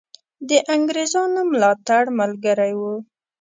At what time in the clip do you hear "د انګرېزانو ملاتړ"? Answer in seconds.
0.49-2.03